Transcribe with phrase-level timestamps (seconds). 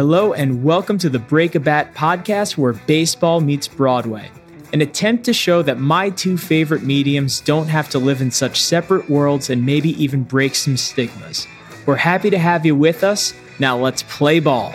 [0.00, 4.30] Hello, and welcome to the Break a Bat podcast where baseball meets Broadway.
[4.72, 8.62] An attempt to show that my two favorite mediums don't have to live in such
[8.62, 11.46] separate worlds and maybe even break some stigmas.
[11.84, 13.34] We're happy to have you with us.
[13.58, 14.72] Now let's play ball.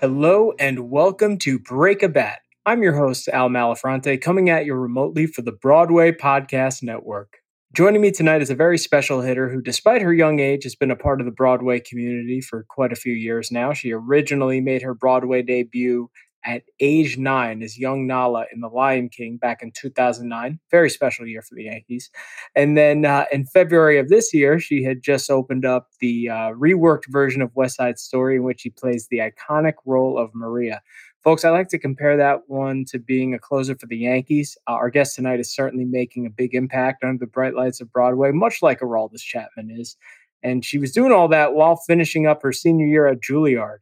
[0.00, 2.40] Hello, and welcome to Break a Bat.
[2.66, 7.36] I'm your host, Al Malafronte, coming at you remotely for the Broadway Podcast Network.
[7.72, 10.90] Joining me tonight is a very special hitter who, despite her young age, has been
[10.90, 13.72] a part of the Broadway community for quite a few years now.
[13.72, 16.10] She originally made her Broadway debut
[16.44, 20.58] at age nine as young Nala in The Lion King back in 2009.
[20.72, 22.10] Very special year for the Yankees.
[22.56, 26.50] And then uh, in February of this year, she had just opened up the uh,
[26.54, 30.82] reworked version of West Side Story, in which she plays the iconic role of Maria.
[31.22, 34.56] Folks, I like to compare that one to being a closer for the Yankees.
[34.66, 37.92] Uh, our guest tonight is certainly making a big impact under the bright lights of
[37.92, 39.98] Broadway, much like Aroldis Chapman is.
[40.42, 43.80] And she was doing all that while finishing up her senior year at Juilliard,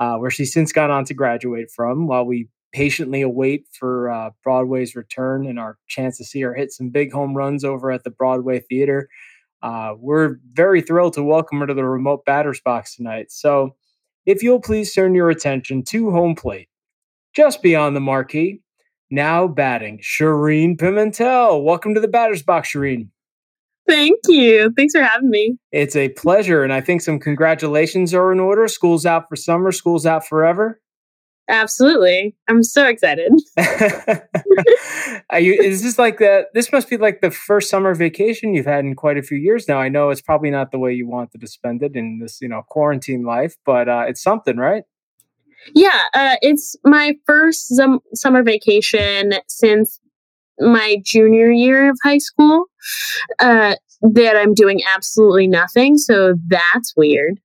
[0.00, 4.30] uh, where she's since gone on to graduate from, while we patiently await for uh,
[4.42, 8.02] Broadway's return and our chance to see her hit some big home runs over at
[8.02, 9.08] the Broadway Theater.
[9.62, 13.30] Uh, we're very thrilled to welcome her to the remote batter's box tonight.
[13.30, 13.76] So,
[14.26, 16.68] if you'll please turn your attention to home plate
[17.34, 18.62] just beyond the marquee.
[19.10, 21.64] Now batting, Shereen Pimentel.
[21.64, 23.08] Welcome to the batter's box, Shereen.
[23.88, 24.72] Thank you.
[24.76, 25.58] Thanks for having me.
[25.72, 26.62] It's a pleasure.
[26.62, 28.68] And I think some congratulations are in order.
[28.68, 30.80] School's out for summer, school's out forever.
[31.48, 32.36] Absolutely.
[32.48, 33.32] I'm so excited.
[35.30, 38.66] are you, is this like the, this must be like the first summer vacation you've
[38.66, 39.80] had in quite a few years now.
[39.80, 42.48] I know it's probably not the way you wanted to spend it in this, you
[42.48, 44.84] know, quarantine life, but uh, it's something, right?
[45.74, 50.00] Yeah, uh, it's my first zum- summer vacation since
[50.60, 52.66] my junior year of high school
[53.40, 55.98] uh, that I'm doing absolutely nothing.
[55.98, 57.40] So that's weird.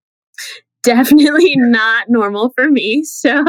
[0.84, 3.04] Definitely not normal for me.
[3.14, 3.44] So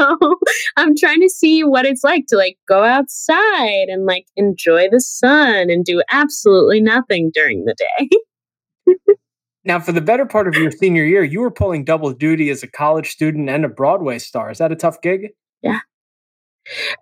[0.77, 5.01] I'm trying to see what it's like to like go outside and like enjoy the
[5.01, 8.09] sun and do absolutely nothing during the day.
[9.67, 12.63] Now, for the better part of your senior year, you were pulling double duty as
[12.63, 14.49] a college student and a Broadway star.
[14.49, 15.31] Is that a tough gig?
[15.61, 15.79] Yeah.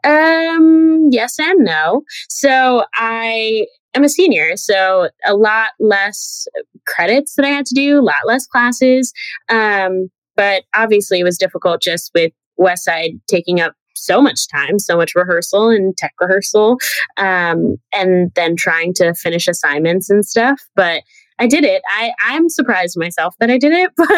[0.03, 2.01] Um, yes and no.
[2.27, 6.47] So I am a senior, so a lot less
[6.87, 9.13] credits that I had to do, a lot less classes.
[9.47, 14.79] Um, but obviously it was difficult just with West Side taking up so much time,
[14.79, 16.77] so much rehearsal and tech rehearsal,
[17.17, 20.59] um, and then trying to finish assignments and stuff.
[20.75, 21.03] But
[21.38, 21.81] I did it.
[21.90, 24.09] I, I'm surprised myself that I did it, but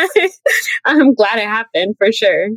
[0.86, 2.50] I'm glad it happened for sure.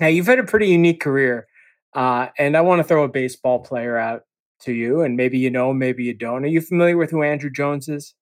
[0.00, 1.46] Now, you've had a pretty unique career.
[1.94, 4.22] Uh, and I want to throw a baseball player out
[4.60, 6.44] to you, and maybe you know, maybe you don't.
[6.44, 8.14] Are you familiar with who Andruw Jones is?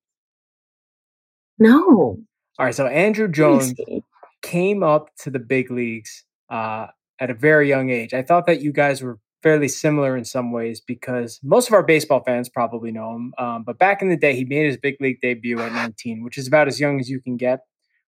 [1.58, 2.18] No.
[2.58, 2.74] All right.
[2.74, 3.74] So, Andruw Jones
[4.42, 6.86] came up to the big leagues uh,
[7.18, 8.14] at a very young age.
[8.14, 11.82] I thought that you guys were fairly similar in some ways because most of our
[11.82, 13.34] baseball fans probably know him.
[13.36, 16.38] Um, but back in the day, he made his big league debut at 19, which
[16.38, 17.60] is about as young as you can get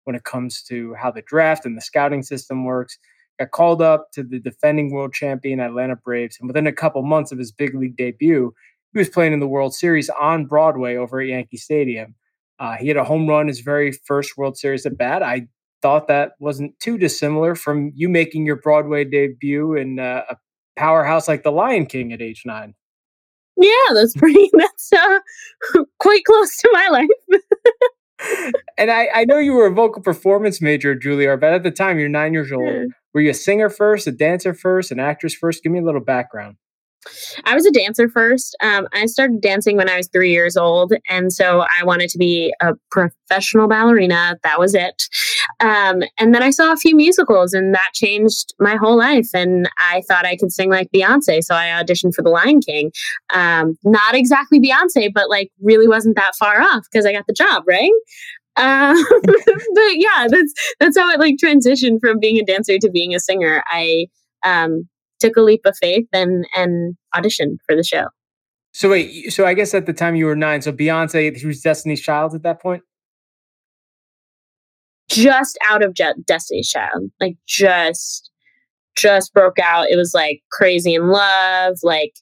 [0.03, 2.99] when it comes to how the draft and the scouting system works.
[3.39, 7.31] Got called up to the defending world champion Atlanta Braves, and within a couple months
[7.31, 8.53] of his big league debut,
[8.93, 12.13] he was playing in the World Series on Broadway over at Yankee Stadium.
[12.59, 15.23] Uh, he had a home run his very first World Series at bat.
[15.23, 15.47] I
[15.81, 20.37] thought that wasn't too dissimilar from you making your Broadway debut in uh, a
[20.75, 22.75] powerhouse like the Lion King at age nine.
[23.57, 24.49] Yeah, that's pretty.
[24.57, 25.19] That's uh,
[25.99, 27.41] quite close to my life.
[28.77, 31.99] and I, I know you were a vocal performance major Juilliard, but at the time
[31.99, 32.91] you're nine years old.
[33.13, 35.61] Were you a singer first, a dancer first, an actress first?
[35.61, 36.57] Give me a little background.
[37.45, 38.55] I was a dancer first.
[38.61, 40.93] Um, I started dancing when I was three years old.
[41.09, 44.37] And so I wanted to be a professional ballerina.
[44.43, 45.03] That was it.
[45.59, 49.29] Um, and then I saw a few musicals, and that changed my whole life.
[49.33, 51.43] And I thought I could sing like Beyonce.
[51.43, 52.91] So I auditioned for The Lion King.
[53.33, 57.33] Um, not exactly Beyonce, but like really wasn't that far off because I got the
[57.33, 57.91] job, right?
[58.55, 63.15] Um, but yeah, that's that's how it like transitioned from being a dancer to being
[63.15, 63.63] a singer.
[63.67, 64.07] I
[64.43, 64.87] um,
[65.23, 68.07] took a leap of faith and and auditioned for the show.
[68.73, 71.61] So wait, so I guess at the time you were nine, so Beyonce, she was
[71.61, 72.81] Destiny's Child at that point.
[75.09, 78.31] Just out of Je- Destiny's Child, like just
[78.95, 79.89] just broke out.
[79.89, 82.13] It was like crazy in love, like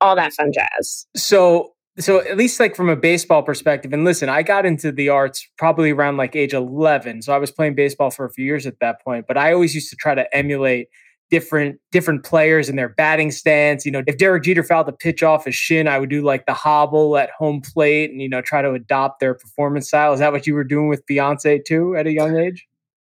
[0.00, 1.06] all that fun jazz.
[1.16, 5.10] So so at least like from a baseball perspective and listen i got into the
[5.10, 8.66] arts probably around like age 11 so i was playing baseball for a few years
[8.66, 10.88] at that point but i always used to try to emulate
[11.32, 13.86] different different players in their batting stance.
[13.86, 16.44] You know, if Derek Jeter fouled a pitch off his shin, I would do like
[16.44, 20.12] the hobble at home plate and you know try to adopt their performance style.
[20.12, 22.68] Is that what you were doing with Beyonce too at a young age?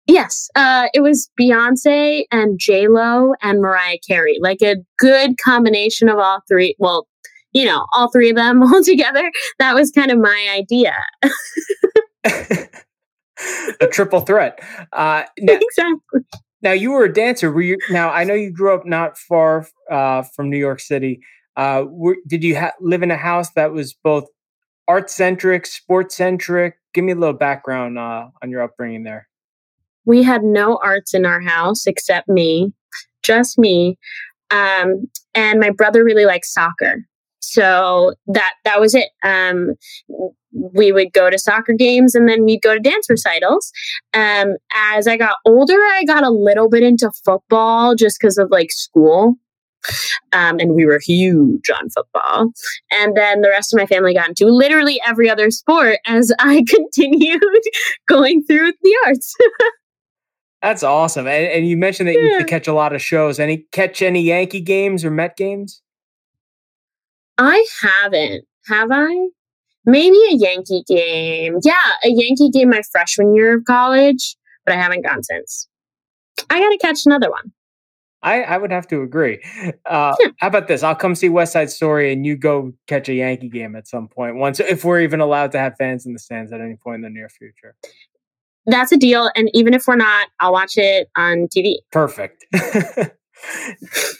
[0.06, 6.10] Yes, uh, it was Beyonce and J Lo and Mariah Carey, like a good combination
[6.10, 6.76] of all three.
[6.78, 7.08] Well,
[7.52, 9.30] you know, all three of them all together.
[9.58, 10.94] That was kind of my idea.
[13.80, 14.60] a triple threat.
[14.92, 16.20] Uh, now, exactly.
[16.62, 17.50] Now you were a dancer.
[17.50, 17.78] Were you?
[17.90, 21.20] Now I know you grew up not far uh, from New York City.
[21.56, 24.28] Uh, were, did you ha- live in a house that was both
[24.88, 26.76] art centric, sports centric?
[26.94, 29.28] Give me a little background uh, on your upbringing there.
[30.04, 32.72] We had no arts in our house except me,
[33.22, 33.98] just me.
[34.50, 37.06] Um, and my brother really likes soccer
[37.42, 39.74] so that that was it um,
[40.52, 43.72] we would go to soccer games and then we'd go to dance recitals
[44.14, 44.54] um,
[44.94, 48.70] as i got older i got a little bit into football just because of like
[48.70, 49.34] school
[50.32, 52.52] um, and we were huge on football
[52.92, 56.64] and then the rest of my family got into literally every other sport as i
[56.68, 57.42] continued
[58.08, 59.34] going through the arts
[60.62, 61.26] That's awesome.
[61.26, 62.38] And, and, you mentioned that yeah.
[62.38, 63.40] you catch a lot of shows.
[63.40, 65.82] Any catch any Yankee games or Met games?
[67.38, 68.44] I haven't.
[68.66, 69.28] Have I?
[69.84, 71.58] Maybe a Yankee game.
[71.64, 71.74] Yeah,
[72.04, 75.68] a Yankee game my freshman year of college, but I haven't gone since.
[76.50, 77.52] I got to catch another one.
[78.22, 79.40] I, I would have to agree.
[79.84, 80.28] Uh, yeah.
[80.38, 80.84] How about this?
[80.84, 84.06] I'll come see West Side Story, and you go catch a Yankee game at some
[84.06, 84.36] point.
[84.36, 87.02] Once, if we're even allowed to have fans in the stands at any point in
[87.02, 87.74] the near future.
[88.64, 91.78] That's a deal, and even if we're not, I'll watch it on TV.
[91.90, 92.46] Perfect.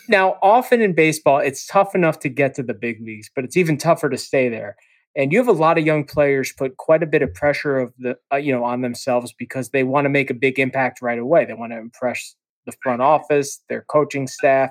[0.09, 3.57] now, often in baseball, it's tough enough to get to the big leagues, but it's
[3.57, 4.77] even tougher to stay there.
[5.15, 7.93] And you have a lot of young players put quite a bit of pressure of
[7.99, 11.19] the uh, you know on themselves because they want to make a big impact right
[11.19, 11.45] away.
[11.45, 12.35] They want to impress
[12.65, 14.71] the front office, their coaching staff,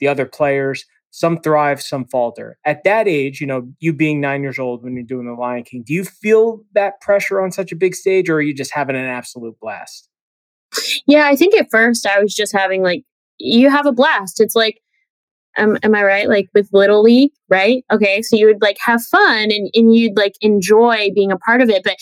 [0.00, 0.84] the other players.
[1.14, 2.56] Some thrive, some falter.
[2.64, 5.62] At that age, you know, you being nine years old when you're doing the Lion
[5.62, 8.72] King, do you feel that pressure on such a big stage, or are you just
[8.72, 10.08] having an absolute blast?
[11.06, 13.04] Yeah, I think at first I was just having like
[13.42, 14.40] you have a blast.
[14.40, 14.80] It's like,
[15.58, 16.28] um, am I right?
[16.28, 17.84] Like with Little League, right?
[17.92, 21.60] Okay, so you would like have fun and, and you'd like enjoy being a part
[21.60, 21.82] of it.
[21.84, 21.96] But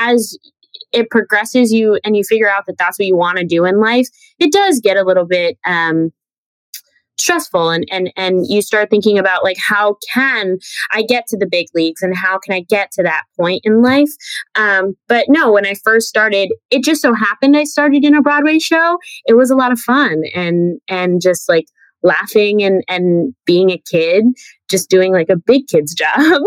[0.00, 0.38] as
[0.92, 3.80] it progresses you and you figure out that that's what you want to do in
[3.80, 4.08] life,
[4.38, 6.12] it does get a little bit um,
[7.18, 10.58] stressful and and and you start thinking about like how can
[10.92, 13.82] i get to the big leagues and how can i get to that point in
[13.82, 14.10] life?
[14.54, 18.22] Um, but no when i first started it just so happened i started in a
[18.22, 18.98] broadway show.
[19.26, 21.66] It was a lot of fun and and just like
[22.02, 24.24] laughing and and being a kid
[24.68, 26.42] just doing like a big kid's job.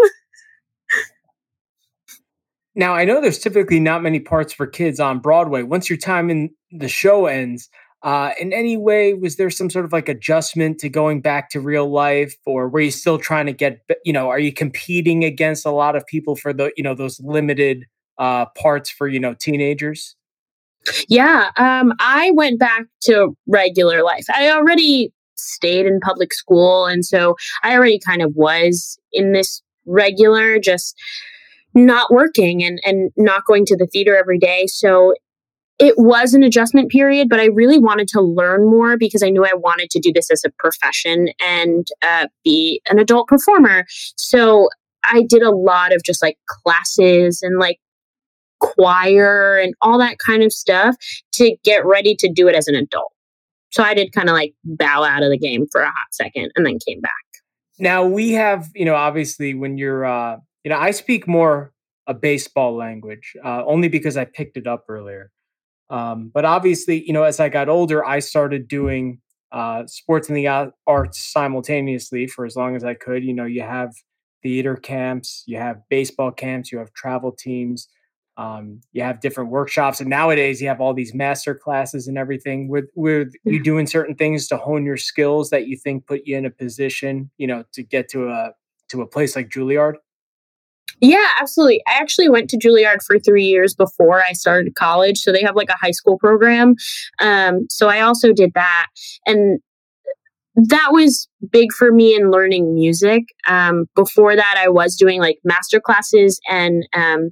[2.76, 5.64] Now i know there's typically not many parts for kids on broadway.
[5.64, 7.70] Once your time in the show ends
[8.04, 11.60] uh, in any way, was there some sort of like adjustment to going back to
[11.60, 15.66] real life, or were you still trying to get, you know, are you competing against
[15.66, 17.86] a lot of people for the, you know, those limited
[18.18, 20.16] uh, parts for, you know, teenagers?
[21.10, 24.26] Yeah, um, I went back to regular life.
[24.34, 29.62] I already stayed in public school, and so I already kind of was in this
[29.86, 30.96] regular, just
[31.74, 34.66] not working and and not going to the theater every day.
[34.68, 35.14] So
[35.80, 39.46] it was an adjustment period, but I really wanted to learn more because I knew
[39.46, 43.86] I wanted to do this as a profession and uh, be an adult performer.
[44.18, 44.70] So
[45.04, 47.80] I did a lot of just like classes and like
[48.60, 50.96] choir and all that kind of stuff
[51.34, 53.12] to get ready to do it as an adult.
[53.70, 56.52] So I did kind of like bow out of the game for a hot second
[56.56, 57.12] and then came back.
[57.78, 61.72] Now we have, you know, obviously when you're, uh, you know, I speak more
[62.08, 65.30] a baseball language, uh, only because I picked it up earlier.
[65.90, 69.20] Um, but obviously, you know, as I got older, I started doing
[69.52, 73.24] uh, sports and the arts simultaneously for as long as I could.
[73.24, 73.94] You know, you have
[74.44, 77.88] theater camps, you have baseball camps, you have travel teams,
[78.38, 82.68] um, you have different workshops, and nowadays you have all these master classes and everything.
[82.68, 86.38] With with you doing certain things to hone your skills that you think put you
[86.38, 88.52] in a position, you know, to get to a
[88.90, 89.96] to a place like Juilliard.
[91.00, 91.82] Yeah, absolutely.
[91.88, 95.20] I actually went to Juilliard for three years before I started college.
[95.20, 96.76] So they have like a high school program.
[97.20, 98.88] Um, so I also did that.
[99.26, 99.60] And
[100.56, 103.24] that was big for me in learning music.
[103.48, 107.30] Um, before that, I was doing like master classes and um,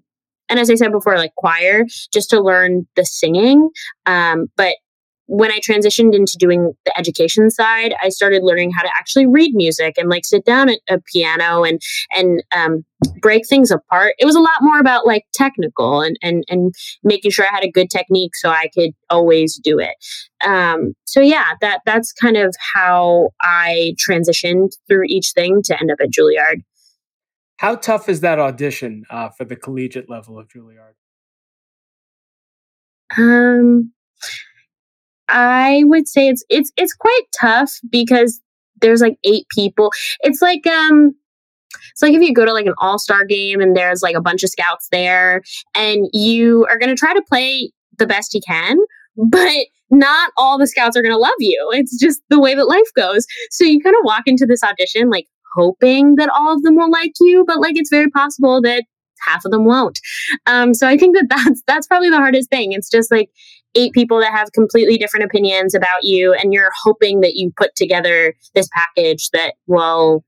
[0.47, 3.69] and as I said before, like choir, just to learn the singing.
[4.05, 4.75] Um, but
[5.27, 9.55] when I transitioned into doing the education side, I started learning how to actually read
[9.55, 12.85] music and like sit down at a piano and and um,
[13.21, 14.13] break things apart.
[14.19, 17.63] It was a lot more about like technical and and and making sure I had
[17.63, 19.95] a good technique so I could always do it.
[20.45, 25.91] Um, so yeah, that that's kind of how I transitioned through each thing to end
[25.91, 26.61] up at Juilliard.
[27.57, 30.95] How tough is that audition uh, for the collegiate level of Juilliard?
[33.17, 33.93] Um,
[35.29, 38.41] I would say it's it's it's quite tough because
[38.81, 39.91] there's like eight people.
[40.21, 41.15] It's like um
[41.91, 44.43] it's like if you go to like an all-star game and there's like a bunch
[44.43, 45.41] of scouts there
[45.73, 48.77] and you are going to try to play the best you can,
[49.17, 51.69] but not all the scouts are going to love you.
[51.73, 53.25] It's just the way that life goes.
[53.51, 56.91] So you kind of walk into this audition like hoping that all of them will
[56.91, 58.83] like you, but like it's very possible that
[59.25, 59.99] half of them won't.
[60.45, 62.73] Um, so I think that that's that's probably the hardest thing.
[62.73, 63.29] It's just like
[63.75, 67.75] eight people that have completely different opinions about you, and you're hoping that you put
[67.75, 70.23] together this package that will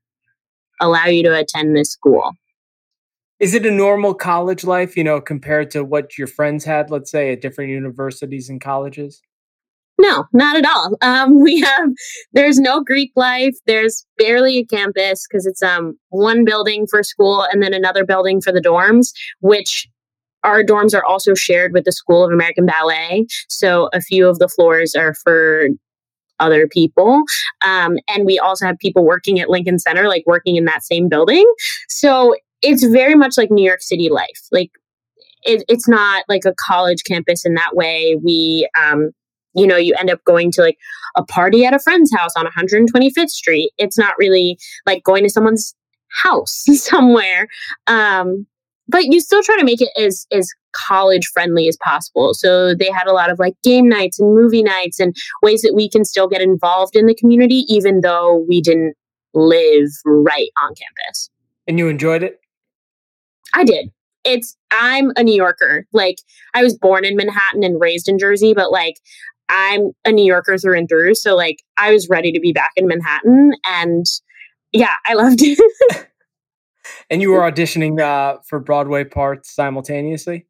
[0.80, 2.32] allow you to attend this school.
[3.40, 7.12] Is it a normal college life, you know, compared to what your friends had, let's
[7.12, 9.22] say, at different universities and colleges?
[10.00, 10.96] No, not at all.
[11.02, 11.90] Um, we have
[12.34, 13.56] there's no Greek life.
[13.66, 18.40] There's barely a campus because it's um one building for school and then another building
[18.42, 19.88] for the dorms, which
[20.48, 23.28] our dorms are also shared with the School of American Ballet.
[23.50, 25.68] So a few of the floors are for
[26.40, 27.24] other people.
[27.66, 31.10] Um, and we also have people working at Lincoln Center, like working in that same
[31.10, 31.46] building.
[31.90, 34.48] So it's very much like New York City life.
[34.52, 34.72] Like
[35.44, 38.16] it, it's not like a college campus in that way.
[38.24, 39.12] We, um,
[39.54, 40.78] you know, you end up going to like
[41.18, 43.72] a party at a friend's house on 125th Street.
[43.78, 45.76] It's not really like going to someone's
[46.10, 47.48] house somewhere.
[47.88, 48.48] Um,
[48.88, 52.34] but you still try to make it as as college friendly as possible.
[52.34, 55.74] So they had a lot of like game nights and movie nights and ways that
[55.76, 58.96] we can still get involved in the community even though we didn't
[59.34, 61.30] live right on campus.
[61.68, 62.40] And you enjoyed it?
[63.54, 63.92] I did.
[64.24, 65.86] It's I'm a New Yorker.
[65.94, 66.18] Like
[66.54, 68.96] I was born in Manhattan and raised in Jersey, but like
[69.50, 71.16] I'm a New Yorker through and through.
[71.16, 74.06] So like I was ready to be back in Manhattan and
[74.74, 75.60] yeah, I loved it.
[77.10, 80.46] and you were auditioning uh, for Broadway parts simultaneously?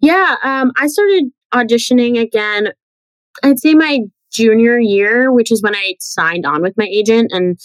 [0.00, 2.68] Yeah, um, I started auditioning again,
[3.42, 4.00] I'd say my
[4.32, 7.58] junior year, which is when I signed on with my agent and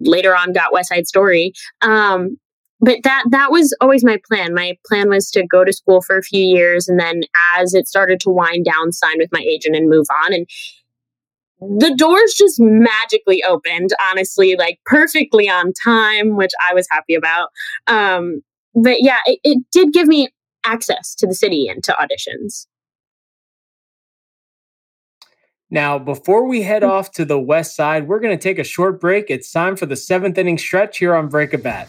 [0.00, 1.52] later on got West Side Story.
[1.82, 2.38] Um,
[2.80, 4.54] but that that was always my plan.
[4.54, 7.22] My plan was to go to school for a few years and then
[7.58, 10.32] as it started to wind down, sign with my agent and move on.
[10.32, 10.46] And
[11.60, 17.50] the doors just magically opened, honestly, like perfectly on time, which I was happy about.
[17.86, 18.42] Um,
[18.74, 20.30] but yeah, it, it did give me
[20.64, 22.66] access to the city and to auditions.
[25.70, 29.00] Now, before we head off to the west side, we're going to take a short
[29.00, 29.26] break.
[29.28, 31.88] It's time for the seventh inning stretch here on Break a Bat.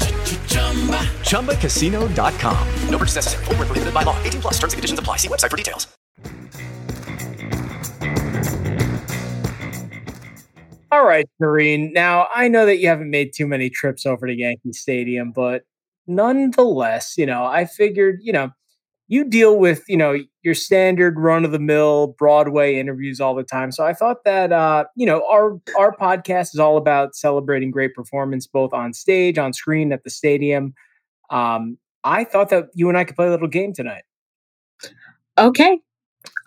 [1.21, 2.67] ChumbaCasino.com.
[2.89, 3.45] No purchase necessary.
[3.45, 4.21] Void where prohibited by law.
[4.23, 5.17] 18 plus terms and conditions apply.
[5.17, 5.87] See website for details.
[10.91, 11.93] All right, Kareen.
[11.93, 15.63] Now, I know that you haven't made too many trips over to Yankee Stadium, but
[16.05, 18.51] nonetheless, you know, I figured, you know,
[19.11, 23.43] you deal with, you know, your standard run of the mill Broadway interviews all the
[23.43, 23.69] time.
[23.73, 27.93] So I thought that uh, you know, our our podcast is all about celebrating great
[27.93, 30.73] performance both on stage, on screen, at the stadium.
[31.29, 34.03] Um, I thought that you and I could play a little game tonight.
[35.37, 35.79] Okay.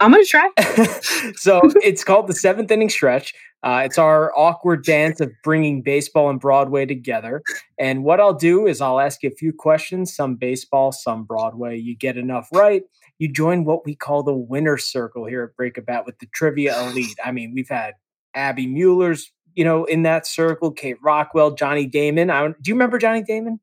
[0.01, 0.51] I'm gonna try.
[1.37, 3.35] so it's called the seventh inning stretch.
[3.65, 7.43] Uh, it's our awkward dance of bringing baseball and Broadway together.
[7.79, 11.79] And what I'll do is I'll ask you a few questions, some baseball, some Broadway.
[11.79, 12.83] You get enough right,
[13.19, 16.27] you join what we call the winner circle here at Break a Bat with the
[16.35, 17.17] trivia elite.
[17.25, 17.95] I mean, we've had
[18.35, 22.31] Abby Mueller's, you know, in that circle, Kate Rockwell, Johnny Damon.
[22.31, 23.61] I do you remember Johnny Damon?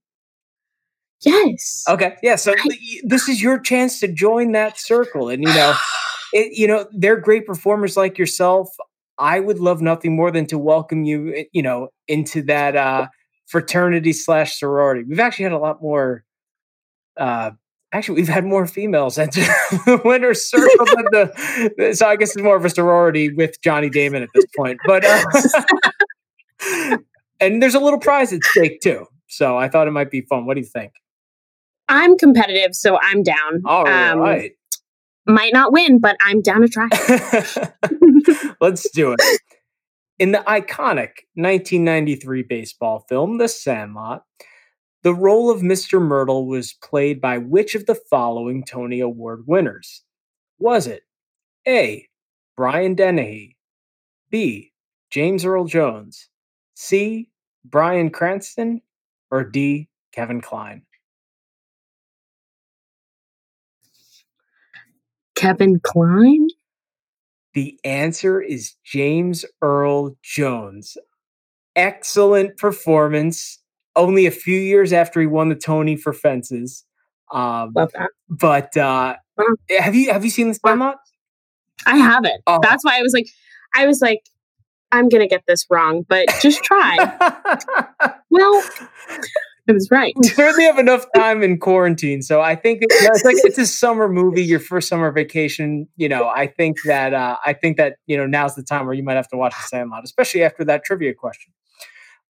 [1.23, 1.83] Yes.
[1.87, 2.15] Okay.
[2.23, 2.37] Yeah.
[2.37, 2.55] So
[3.03, 5.75] this is your chance to join that circle, and you know,
[6.33, 8.69] it, you know, they're great performers like yourself.
[9.17, 13.07] I would love nothing more than to welcome you, eh, you know, into that uh,
[13.47, 15.03] fraternity slash sorority.
[15.07, 16.23] We've actually had a lot more.
[17.17, 17.51] Uh,
[17.91, 21.93] actually, we've had more females enter the winner's circle than the.
[21.93, 25.05] So I guess it's more of a sorority with Johnny Damon at this point, but.
[25.05, 25.23] Uh,
[27.39, 29.07] and there's a little prize at stake too.
[29.27, 30.45] So I thought it might be fun.
[30.45, 30.93] What do you think?
[31.89, 33.61] I'm competitive, so I'm down.
[33.65, 34.51] All um, right.
[35.27, 36.89] Might not win, but I'm down to try.
[38.61, 39.21] Let's do it.
[40.17, 44.23] In the iconic 1993 baseball film, The Sandlot,
[45.03, 45.99] the role of Mr.
[45.99, 50.03] Mertle was played by which of the following Tony Award winners?
[50.59, 51.03] Was it
[51.67, 52.07] A.
[52.55, 53.57] Brian Dennehy,
[54.29, 54.73] B.
[55.09, 56.29] James Earl Jones,
[56.75, 57.29] C.
[57.65, 58.81] Bryan Cranston,
[59.31, 59.89] or D.
[60.13, 60.83] Kevin Kline?
[65.41, 66.47] Kevin Kline?
[67.55, 70.97] The answer is James Earl Jones.
[71.75, 73.59] Excellent performance.
[73.95, 76.85] Only a few years after he won the Tony for Fences.
[77.31, 78.11] Um, Love that.
[78.29, 79.15] But uh,
[79.79, 80.97] have you have you seen the Sandlot?
[81.87, 82.43] I haven't.
[82.45, 82.59] Oh.
[82.61, 83.27] That's why I was like,
[83.75, 84.21] I was like,
[84.91, 86.97] I'm gonna get this wrong, but just try.
[88.29, 88.63] well,
[89.71, 90.13] it was right.
[90.17, 94.09] We certainly have enough time in quarantine, so I think it's like it's a summer
[94.09, 95.87] movie, your first summer vacation.
[95.95, 98.93] You know, I think that uh, I think that you know now's the time where
[98.93, 101.53] you might have to watch The Sandlot, especially after that trivia question.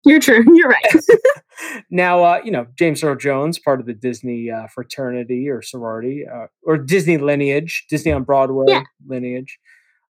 [0.04, 0.44] You're true.
[0.56, 1.04] You're right.
[1.92, 6.26] now, uh, you know James Earl Jones, part of the Disney uh, fraternity or sorority
[6.32, 8.84] uh, or Disney lineage, Disney on Broadway yeah.
[9.06, 9.60] lineage.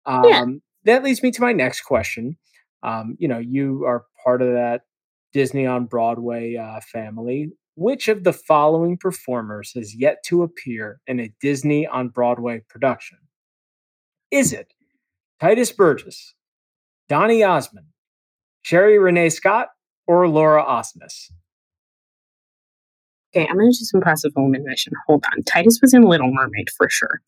[0.04, 0.44] Um, yeah.
[0.84, 2.36] That leads me to my next question.
[2.82, 4.82] Um, you know, you are part of that
[5.36, 7.52] Disney on Broadway uh, family.
[7.74, 13.18] Which of the following performers has yet to appear in a Disney on Broadway production?
[14.30, 14.72] Is it
[15.38, 16.32] Tituss Burgess,
[17.10, 17.88] Donny Osmond,
[18.62, 19.68] Sherie Rene Scott,
[20.06, 21.30] or Laura Osnes?
[23.36, 24.94] Okay, I'm going to do some passive elimination.
[25.06, 25.42] Hold on.
[25.42, 27.20] Tituss was in Little Mermaid for sure.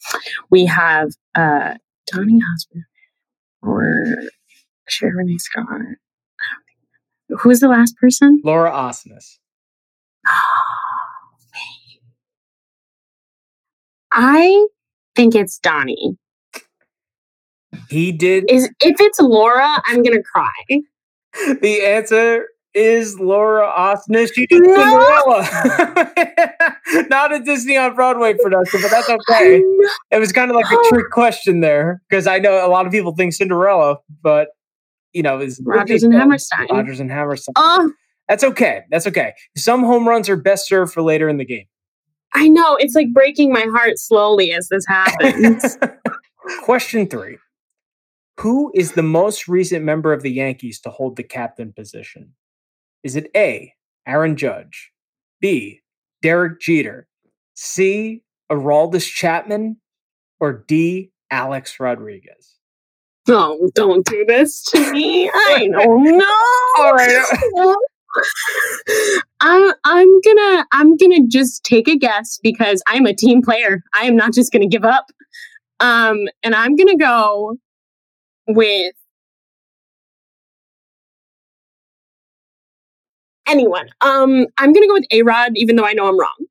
[0.49, 1.75] We have uh,
[2.11, 2.85] Donny Osmond
[3.61, 4.03] or
[4.88, 5.66] Sherie Rene Scott.
[7.40, 8.40] Who's the last person?
[8.44, 9.38] Laura Osnes.
[10.26, 10.32] Oh,
[14.12, 14.66] I
[15.14, 16.16] think it's Donny.
[17.90, 18.50] He did.
[18.50, 20.80] Is if it's Laura, I'm gonna cry.
[21.60, 24.30] The answer is Laura Osnes.
[24.34, 24.64] She did!
[24.64, 25.48] Cinderella.
[27.10, 29.62] Not a Disney on Broadway production, but that's okay.
[30.10, 32.92] It was kind of like a trick question there because I know a lot of
[32.92, 34.48] people think Cinderella, but
[35.12, 36.66] you know, is Rodgers and Hammerstein.
[36.71, 37.53] Rodgers and Hammerstein.
[37.57, 37.92] Oh,
[38.29, 38.83] that's okay.
[38.90, 39.33] That's okay.
[39.57, 41.66] Some home runs are best served for later in the game.
[42.35, 42.77] I know.
[42.77, 45.79] It's like breaking my heart slowly as this happens.
[46.62, 47.38] Question three
[48.40, 52.35] Who is the most recent member of the Yankees to hold the captain position?
[53.03, 53.73] Is it A,
[54.07, 54.92] Aaron Judge,
[55.40, 55.81] B,
[56.21, 57.07] Derek Jeter,
[57.55, 59.79] C, Aroldis Chapman,
[60.40, 62.58] or D, Alex Rodriguez?
[63.28, 65.30] Oh, don't do this to me.
[65.32, 67.76] I don't know.
[69.40, 73.82] I'm I'm gonna I'm gonna just take a guess because I'm a team player.
[73.94, 75.06] I am not just gonna give up.
[75.80, 77.56] Um, and I'm gonna go
[78.48, 78.94] with
[83.46, 83.88] anyone.
[84.00, 86.46] Um, I'm gonna go with A Rod, even though I know I'm wrong.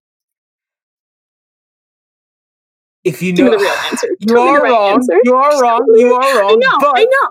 [3.08, 4.96] If you know the real answer, you are wrong.
[4.96, 5.18] Answer.
[5.24, 5.86] You are wrong.
[5.96, 6.52] You are wrong.
[6.52, 6.78] I know.
[6.96, 7.30] I know.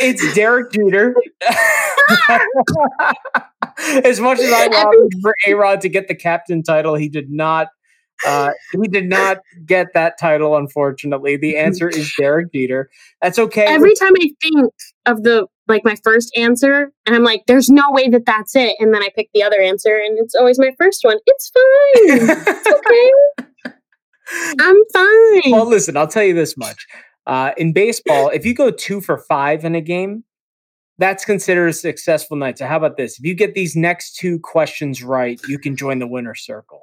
[0.00, 1.14] It's Derek Jeter.
[4.04, 7.30] as much as I wanted for A Rod to get the captain title, he did
[7.30, 7.68] not.
[8.24, 11.36] Uh, he did not get that title, unfortunately.
[11.36, 12.88] The answer is Derek Jeter.
[13.20, 13.66] That's okay.
[13.66, 14.72] Every time I think
[15.04, 18.74] of the like my first answer, and I'm like, "There's no way that that's it,"
[18.78, 21.18] and then I pick the other answer, and it's always my first one.
[21.26, 22.30] It's fine.
[22.46, 23.12] it's okay.
[24.30, 25.52] I'm fine.
[25.52, 26.86] Well, listen, I'll tell you this much.
[27.26, 30.24] Uh, in baseball, if you go two for five in a game,
[30.98, 32.58] that's considered a successful night.
[32.58, 33.18] So, how about this?
[33.18, 36.82] If you get these next two questions right, you can join the winner circle.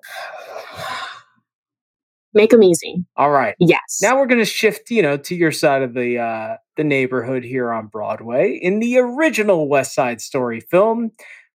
[2.33, 3.03] Make them easy.
[3.17, 3.55] All right.
[3.59, 3.99] Yes.
[4.01, 7.43] Now we're going to shift, you know, to your side of the uh, the neighborhood
[7.43, 8.57] here on Broadway.
[8.61, 11.11] In the original West Side Story film,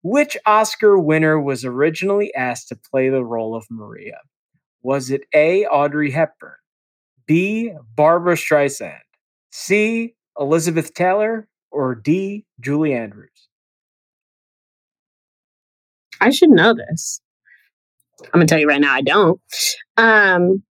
[0.03, 4.19] which Oscar winner was originally asked to play the role of Maria?
[4.83, 5.67] Was it A.
[5.67, 6.57] Audrey Hepburn,
[7.27, 7.73] B.
[7.95, 8.99] Barbra Streisand,
[9.51, 10.15] C.
[10.39, 12.45] Elizabeth Taylor, or D.
[12.61, 13.49] Julie Andrews?
[16.21, 17.21] I should know this.
[18.25, 19.41] I'm gonna tell you right now, I don't.
[19.97, 20.63] Um,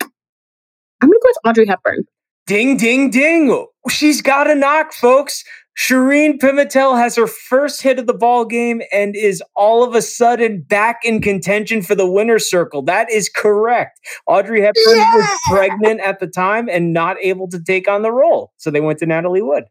[0.00, 2.04] I'm gonna go with Audrey Hepburn.
[2.46, 3.66] Ding, ding, ding!
[3.88, 5.44] She's got a knock, folks.
[5.76, 10.02] Shereen Pimentel has her first hit of the ball game and is all of a
[10.02, 12.82] sudden back in contention for the winner's circle.
[12.82, 13.98] That is correct.
[14.26, 15.14] Audrey Hepburn yeah!
[15.14, 18.80] was pregnant at the time and not able to take on the role, so they
[18.80, 19.64] went to Natalie Wood.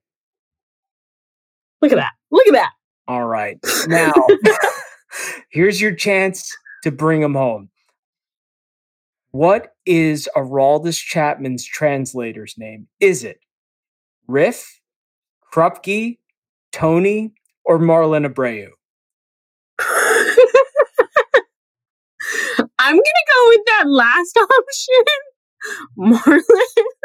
[1.81, 2.13] Look at that!
[2.31, 2.71] Look at that!
[3.07, 4.13] All right, now
[5.51, 7.69] here's your chance to bring them home.
[9.31, 12.87] What is Aroldis Chapman's translator's name?
[12.99, 13.39] Is it
[14.27, 14.80] Riff,
[15.51, 16.17] Krupke,
[16.71, 17.33] Tony,
[17.65, 18.69] or Marlon Abreu?
[22.79, 25.05] I'm gonna go with that last option,
[25.97, 27.00] Marlon.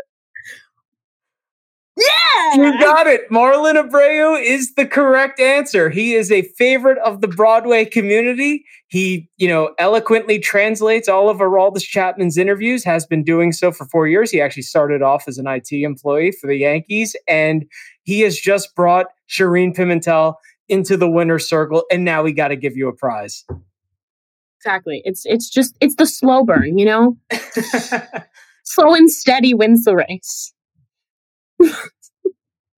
[1.96, 3.30] Yeah, you got it.
[3.30, 5.88] Marlon Abreu is the correct answer.
[5.88, 8.66] He is a favorite of the Broadway community.
[8.88, 12.84] He, you know, eloquently translates all of Aroldis Chapman's interviews.
[12.84, 14.30] Has been doing so for four years.
[14.30, 17.64] He actually started off as an IT employee for the Yankees, and
[18.02, 20.34] he has just brought Shereen Pimentel
[20.68, 21.84] into the winner's circle.
[21.90, 23.42] And now we got to give you a prize.
[24.60, 25.00] Exactly.
[25.06, 27.16] It's it's just it's the slow burn, you know.
[28.68, 30.52] Slow and steady wins the race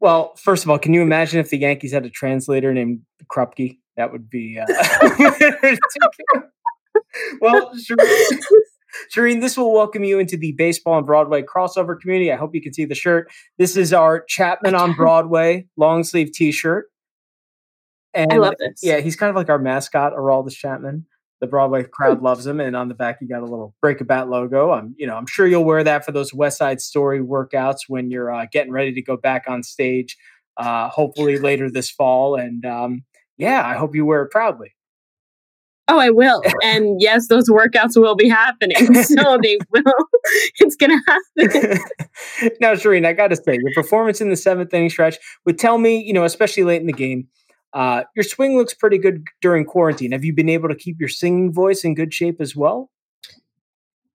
[0.01, 3.79] well, first of all, can you imagine if the Yankees had a translator named Krupke?
[3.97, 4.59] That would be.
[4.59, 4.67] Uh,
[7.41, 8.39] well, Shereen,
[9.15, 12.33] Shereen, this will welcome you into the baseball and Broadway crossover community.
[12.33, 13.31] I hope you can see the shirt.
[13.59, 16.87] This is our Chapman on Broadway long sleeve T-shirt.
[18.15, 18.81] And I love this.
[18.83, 21.07] Yeah, he's kind of like our mascot, Aroldis Chapman
[21.41, 22.61] the Broadway crowd loves them.
[22.61, 24.73] and on the back you got a little Break a Bat logo.
[24.73, 28.11] I'm, you know, I'm sure you'll wear that for those West Side Story workouts when
[28.11, 30.17] you're uh, getting ready to go back on stage,
[30.57, 32.35] uh, hopefully later this fall.
[32.35, 33.05] And um,
[33.37, 34.73] yeah, I hope you wear it proudly.
[35.91, 36.43] Oh, I will.
[36.63, 38.77] And yes, those workouts will be happening.
[39.09, 39.83] So they will.
[40.59, 41.81] it's going to happen.
[42.61, 45.79] now, Shereen, I got to say, your performance in the seventh inning stretch would tell
[45.79, 47.27] me, you know, especially late in the game,
[47.73, 50.13] uh, your swing looks pretty good during quarantine.
[50.13, 52.91] Have you been able to keep your singing voice in good shape as well?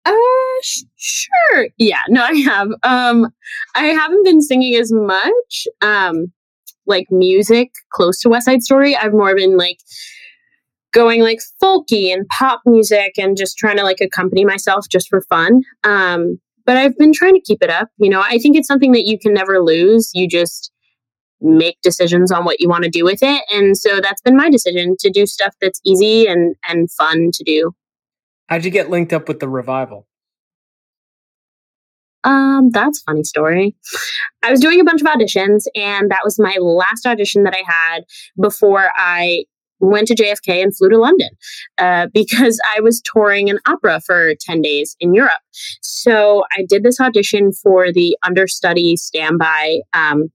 [0.05, 0.15] Uh,
[0.63, 1.69] sh- sure.
[1.79, 2.69] Yeah, no, I have.
[2.83, 3.33] Um,
[3.75, 5.67] I haven't been singing as much.
[5.83, 6.33] Um,
[6.87, 8.97] like music close to West Side Story.
[8.97, 9.79] I've more been like
[10.93, 15.21] going like folky and pop music and just trying to like accompany myself just for
[15.23, 15.63] fun.
[15.85, 17.89] Um, but I've been trying to keep it up.
[17.99, 20.11] You know, I think it's something that you can never lose.
[20.15, 20.73] You just
[21.41, 23.43] make decisions on what you want to do with it.
[23.53, 27.45] And so that's been my decision to do stuff that's easy and and fun to
[27.45, 27.73] do.
[28.49, 30.07] How'd you get linked up with the revival?
[32.25, 33.75] Um, that's funny story.
[34.43, 37.63] I was doing a bunch of auditions, and that was my last audition that I
[37.67, 38.05] had
[38.39, 39.45] before I
[39.81, 41.31] went to JFK and flew to London
[41.79, 45.41] uh, because I was touring an opera for 10 days in Europe.
[45.83, 50.31] So I did this audition for the understudy standby um,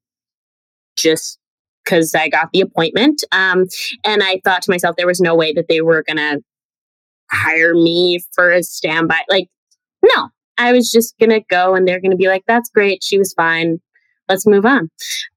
[0.96, 1.40] just
[1.84, 3.24] because I got the appointment.
[3.32, 3.66] Um,
[4.04, 6.42] and I thought to myself, there was no way that they were going to
[7.32, 9.22] hire me for a standby.
[9.30, 9.48] Like,
[10.04, 13.04] no, I was just going to go and they're going to be like, that's great.
[13.04, 13.80] She was fine.
[14.28, 14.90] Let's move on.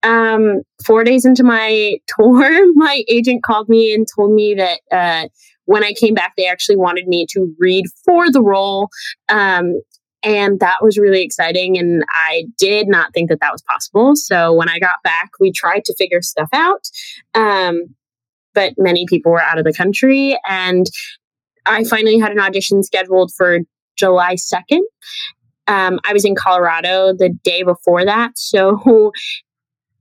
[0.02, 5.28] Um, four days into my tour, my agent called me and told me that uh,
[5.66, 8.88] when I came back, they actually wanted me to read for the role.
[9.28, 9.74] Um,
[10.22, 11.78] and that was really exciting.
[11.78, 14.16] And I did not think that that was possible.
[14.16, 16.88] So when I got back, we tried to figure stuff out.
[17.35, 17.94] Um,
[18.54, 20.38] but many people were out of the country.
[20.48, 20.87] And
[21.66, 23.61] I finally had an audition scheduled for
[23.96, 24.81] July 2nd.
[25.68, 28.33] Um, I was in Colorado the day before that.
[28.37, 29.12] So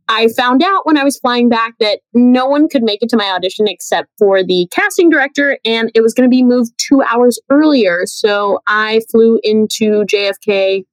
[0.09, 3.17] I found out when I was flying back that no one could make it to
[3.17, 7.01] my audition except for the casting director, and it was going to be moved two
[7.01, 8.03] hours earlier.
[8.05, 10.85] So I flew into JFK,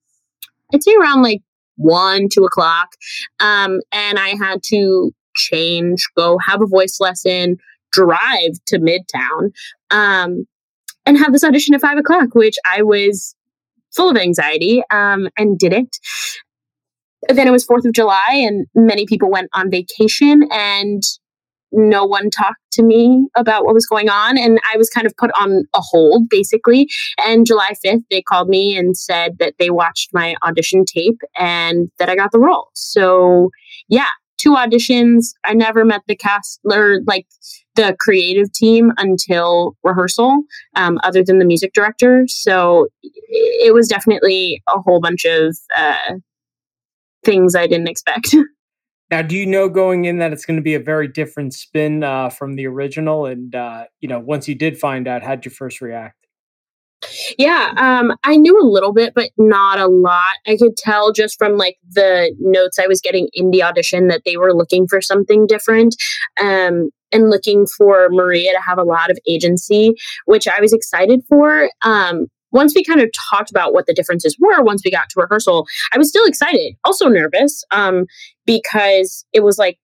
[0.72, 1.42] I'd say around like
[1.76, 2.88] one, two o'clock.
[3.40, 7.56] Um, and I had to change, go have a voice lesson,
[7.92, 9.50] drive to Midtown,
[9.90, 10.46] um,
[11.06, 13.34] and have this audition at five o'clock, which I was
[13.94, 15.96] full of anxiety um, and did it.
[17.28, 21.02] Then it was 4th of July, and many people went on vacation, and
[21.74, 24.38] no one talked to me about what was going on.
[24.38, 26.88] And I was kind of put on a hold, basically.
[27.18, 31.90] And July 5th, they called me and said that they watched my audition tape and
[31.98, 32.70] that I got the role.
[32.74, 33.50] So,
[33.88, 35.32] yeah, two auditions.
[35.44, 37.26] I never met the cast or like
[37.74, 40.42] the creative team until rehearsal,
[40.76, 42.24] um, other than the music director.
[42.28, 46.14] So it was definitely a whole bunch of uh,
[47.24, 48.34] things I didn't expect.
[49.10, 52.02] Now, do you know going in that it's going to be a very different spin
[52.02, 53.26] uh, from the original?
[53.26, 56.16] And uh, you know, once you did find out, how'd you first react?
[57.38, 60.36] Yeah, um, I knew a little bit, but not a lot.
[60.46, 64.22] I could tell just from like the notes I was getting in the audition that
[64.24, 65.94] they were looking for something different.
[66.40, 69.94] Um, and looking for Maria to have a lot of agency,
[70.26, 71.70] which I was excited for.
[71.82, 75.20] Um, once we kind of talked about what the differences were, once we got to
[75.20, 78.06] rehearsal, I was still excited, also nervous, um,
[78.46, 79.78] because it was like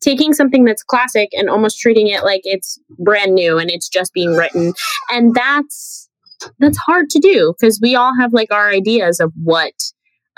[0.00, 4.12] taking something that's classic and almost treating it like it's brand new and it's just
[4.12, 4.72] being written.
[5.10, 6.08] And that's
[6.58, 9.74] that's hard to do because we all have like our ideas of what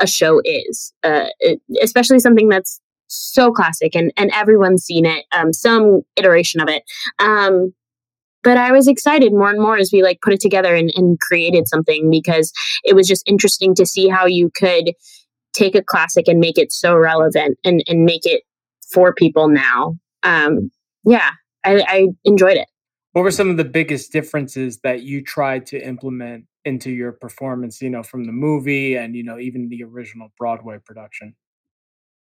[0.00, 5.24] a show is, uh, it, especially something that's so classic and and everyone's seen it,
[5.32, 6.82] um, some iteration of it.
[7.20, 7.72] Um,
[8.44, 11.18] but I was excited more and more as we like put it together and, and
[11.18, 12.52] created something because
[12.84, 14.92] it was just interesting to see how you could
[15.54, 18.42] take a classic and make it so relevant and, and make it
[18.92, 19.96] for people now.
[20.22, 20.70] Um,
[21.04, 21.30] yeah,
[21.64, 22.68] I, I enjoyed it.
[23.12, 27.80] What were some of the biggest differences that you tried to implement into your performance,
[27.80, 31.34] you know, from the movie and, you know, even the original Broadway production?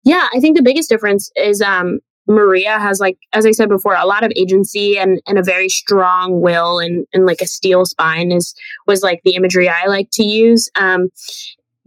[0.04, 3.94] Yeah, I think the biggest difference is um, Maria has like, as I said before,
[3.94, 7.84] a lot of agency and, and a very strong will and, and like a steel
[7.84, 8.54] spine is
[8.86, 10.68] was like the imagery I like to use.
[10.74, 11.10] Um,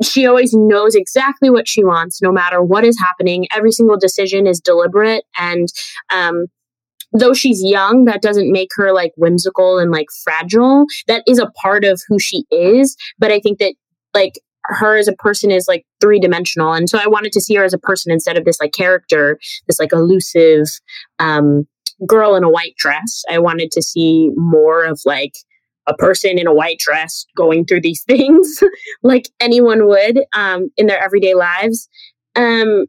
[0.01, 3.47] she always knows exactly what she wants, no matter what is happening.
[3.53, 5.67] Every single decision is deliberate, and
[6.09, 6.45] um,
[7.11, 10.85] though she's young, that doesn't make her like whimsical and like fragile.
[11.07, 12.95] That is a part of who she is.
[13.17, 13.73] But I think that
[14.13, 16.73] like her as a person is like three dimensional.
[16.73, 19.39] And so I wanted to see her as a person instead of this like character,
[19.67, 20.67] this like elusive
[21.17, 21.67] um,
[22.07, 23.23] girl in a white dress.
[23.29, 25.33] I wanted to see more of like
[25.87, 28.63] a person in a white dress going through these things
[29.03, 31.89] like anyone would um, in their everyday lives.
[32.35, 32.85] Um,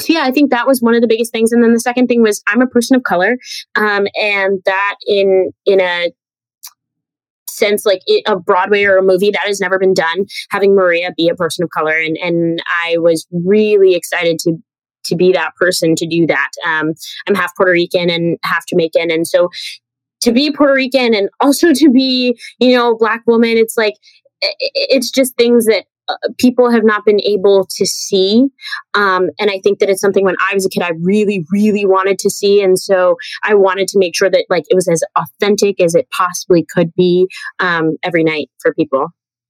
[0.00, 1.52] so yeah, I think that was one of the biggest things.
[1.52, 3.36] And then the second thing was I'm a person of color,
[3.74, 6.12] um, and that in in a
[7.58, 11.12] sense like it, a Broadway or a movie that has never been done, having Maria
[11.16, 14.56] be a person of color, and and I was really excited to
[15.04, 16.50] to be that person to do that.
[16.66, 16.94] Um,
[17.26, 19.48] I'm half Puerto Rican and half Jamaican, and so
[20.20, 23.94] to be Puerto Rican and also to be you know black woman, it's like
[24.40, 25.86] it's just things that
[26.38, 28.46] people have not been able to see.
[28.94, 31.86] Um, and I think that it's something when I was a kid, I really, really
[31.86, 32.62] wanted to see.
[32.62, 36.08] And so I wanted to make sure that like it was as authentic as it
[36.10, 39.08] possibly could be um, every night for people.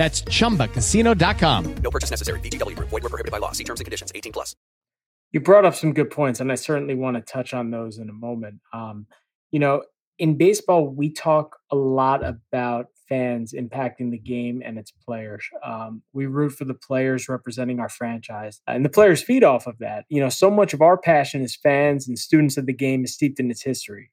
[0.00, 1.74] That's chumbacasino.com.
[1.82, 2.40] No purchase necessary.
[2.40, 2.88] VGW Group.
[2.88, 3.52] Void were prohibited by law.
[3.52, 4.10] See terms and conditions.
[4.14, 4.56] 18 plus.
[5.30, 8.08] You brought up some good points, and I certainly want to touch on those in
[8.08, 8.60] a moment.
[8.72, 9.06] Um,
[9.50, 9.82] you know,
[10.18, 15.44] in baseball, we talk a lot about fans impacting the game and its players.
[15.62, 19.76] Um, we root for the players representing our franchise, and the players feed off of
[19.80, 20.06] that.
[20.08, 23.12] You know, so much of our passion as fans and students of the game is
[23.12, 24.10] steeped in its history.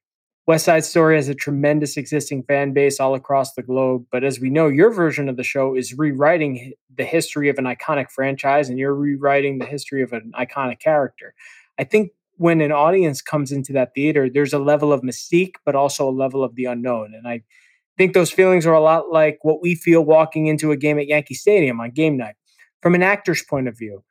[0.48, 4.40] West Side Story has a tremendous existing fan base all across the globe, but as
[4.40, 8.70] we know, your version of the show is rewriting the history of an iconic franchise
[8.70, 11.34] and you're rewriting the history of an iconic character.
[11.78, 15.74] I think when an audience comes into that theater, there's a level of mystique, but
[15.74, 17.12] also a level of the unknown.
[17.14, 17.42] And I
[17.98, 21.08] think those feelings are a lot like what we feel walking into a game at
[21.08, 22.36] Yankee Stadium on game night.
[22.80, 24.02] From an actor's point of view,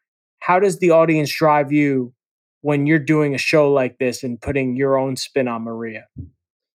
[0.41, 2.13] how does the audience drive you
[2.61, 6.05] when you're doing a show like this and putting your own spin on Maria?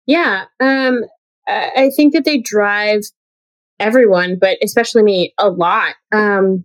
[0.07, 1.03] Yeah, um,
[1.47, 3.03] I think that they drive
[3.79, 5.95] everyone, but especially me, a lot.
[6.13, 6.65] Um,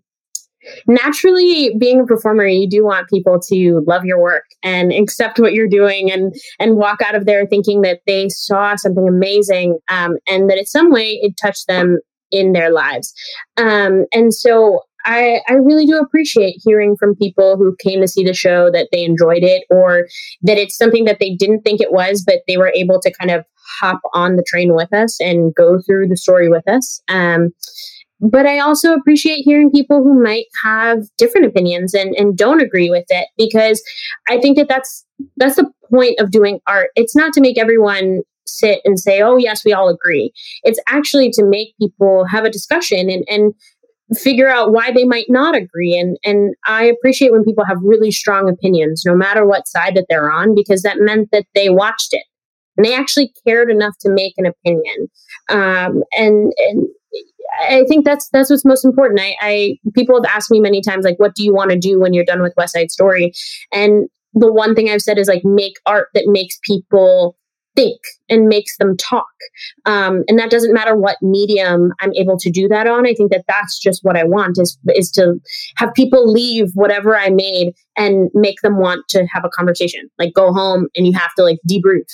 [0.87, 5.53] naturally being a performer you do want people to love your work and accept what
[5.53, 10.17] you're doing and and walk out of there thinking that they saw something amazing um,
[10.27, 11.99] and that in some way it touched them
[12.31, 13.13] in their lives
[13.57, 18.23] um, and so I, I really do appreciate hearing from people who came to see
[18.23, 20.07] the show that they enjoyed it or
[20.43, 23.31] that it's something that they didn't think it was, but they were able to kind
[23.31, 23.45] of
[23.79, 27.01] hop on the train with us and go through the story with us.
[27.07, 27.49] Um,
[28.23, 32.89] but I also appreciate hearing people who might have different opinions and, and don't agree
[32.89, 33.83] with it because
[34.29, 36.91] I think that that's that's the point of doing art.
[36.95, 40.31] It's not to make everyone sit and say, "Oh yes, we all agree."
[40.63, 43.53] It's actually to make people have a discussion and and
[44.17, 48.11] figure out why they might not agree and and I appreciate when people have really
[48.11, 52.13] strong opinions no matter what side that they're on because that meant that they watched
[52.13, 52.23] it
[52.77, 55.09] and they actually cared enough to make an opinion
[55.49, 56.87] um, and and
[57.61, 59.19] I think that's that's what's most important.
[59.19, 61.99] I, I people have asked me many times, like, what do you want to do
[61.99, 63.33] when you're done with West Side Story?
[63.71, 67.37] And the one thing I've said is like make art that makes people
[67.75, 69.25] think and makes them talk.
[69.85, 73.07] Um, and that doesn't matter what medium I'm able to do that on.
[73.07, 75.35] I think that that's just what I want is is to
[75.77, 80.09] have people leave whatever I made and make them want to have a conversation.
[80.19, 82.05] Like go home and you have to like debrief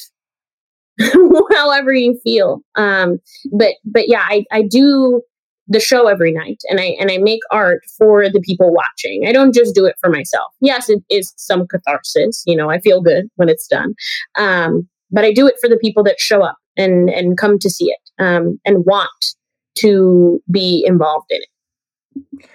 [1.56, 2.62] however you feel.
[2.76, 3.20] Um,
[3.52, 5.22] but but yeah, I, I do
[5.68, 9.26] the show every night and I and I make art for the people watching.
[9.28, 10.54] I don't just do it for myself.
[10.62, 12.44] Yes, it is some catharsis.
[12.46, 13.94] You know, I feel good when it's done.
[14.36, 17.70] Um, but I do it for the people that show up and and come to
[17.70, 19.36] see it um, and want
[19.76, 22.46] to be involved in it.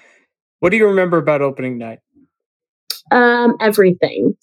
[0.60, 1.98] What do you remember about opening night?
[3.10, 4.36] Um, everything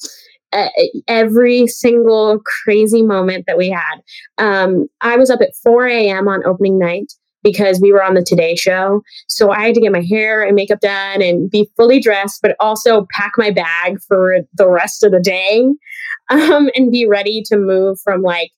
[1.07, 4.01] every single crazy moment that we had.
[4.37, 6.27] Um, I was up at 4 a.m.
[6.27, 9.01] on opening night because we were on the Today Show.
[9.27, 12.55] So I had to get my hair and makeup done and be fully dressed, but
[12.59, 15.65] also pack my bag for the rest of the day
[16.29, 18.51] um, and be ready to move from like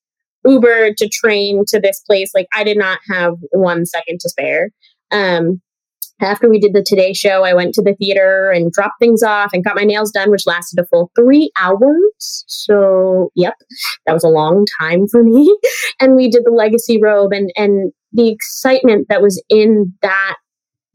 [0.45, 2.31] Uber to train to this place.
[2.35, 4.69] Like I did not have one second to spare.
[5.11, 5.61] Um,
[6.21, 9.51] after we did the Today Show, I went to the theater and dropped things off
[9.51, 12.45] and got my nails done, which lasted a full three hours.
[12.47, 13.55] So, yep,
[14.05, 15.57] that was a long time for me.
[15.99, 20.35] And we did the Legacy Robe, and and the excitement that was in that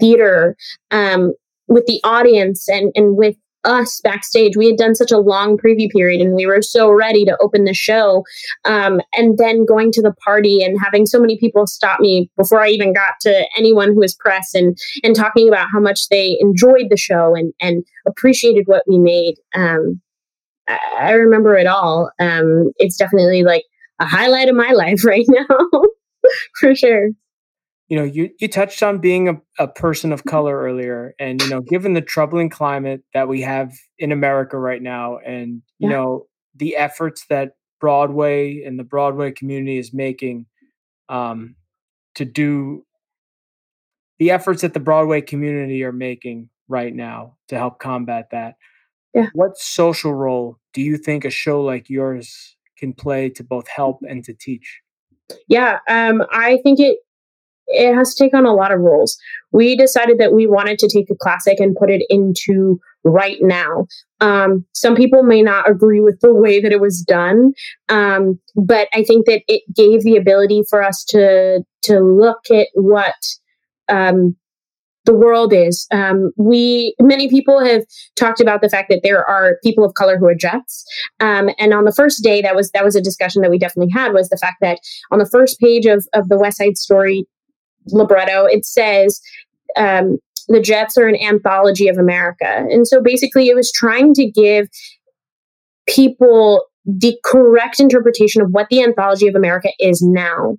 [0.00, 0.56] theater
[0.90, 1.34] um,
[1.66, 4.56] with the audience and and with us backstage.
[4.56, 7.64] We had done such a long preview period and we were so ready to open
[7.64, 8.24] the show.
[8.64, 12.60] Um, and then going to the party and having so many people stop me before
[12.60, 16.36] I even got to anyone who was press and, and talking about how much they
[16.40, 19.34] enjoyed the show and, and appreciated what we made.
[19.54, 20.00] Um,
[20.68, 22.10] I, remember it all.
[22.18, 23.64] Um, it's definitely like
[23.98, 25.82] a highlight of my life right now,
[26.60, 27.10] for sure
[27.88, 31.14] you know, you, you touched on being a, a person of color earlier.
[31.18, 35.62] And, you know, given the troubling climate that we have in America right now, and,
[35.78, 35.96] you yeah.
[35.96, 40.46] know, the efforts that Broadway and the Broadway community is making
[41.08, 41.54] um,
[42.16, 42.84] to do
[44.18, 48.56] the efforts that the Broadway community are making right now to help combat that.
[49.14, 49.28] Yeah.
[49.32, 54.00] What social role do you think a show like yours can play to both help
[54.06, 54.82] and to teach?
[55.48, 56.98] Yeah, um, I think it
[57.68, 59.18] it has to take on a lot of roles.
[59.52, 63.86] We decided that we wanted to take a classic and put it into right now.
[64.20, 67.52] Um, some people may not agree with the way that it was done,
[67.88, 72.68] um, but I think that it gave the ability for us to to look at
[72.74, 73.14] what
[73.88, 74.36] um,
[75.08, 75.86] the world is.
[75.90, 77.82] Um, we many people have
[78.14, 80.84] talked about the fact that there are people of color who are Jets,
[81.18, 83.90] um, and on the first day, that was that was a discussion that we definitely
[83.90, 84.12] had.
[84.12, 84.80] Was the fact that
[85.10, 87.26] on the first page of of the West Side Story
[87.86, 89.18] libretto, it says
[89.76, 90.18] um,
[90.48, 92.66] the Jets are an anthology of America.
[92.70, 94.68] And so basically, it was trying to give
[95.88, 100.56] people the correct interpretation of what the anthology of America is now.